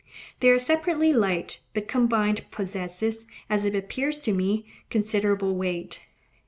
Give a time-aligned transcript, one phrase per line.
[0.39, 3.03] They are separately light, but combined possess,
[3.51, 5.99] as it appears to me, considerable weight.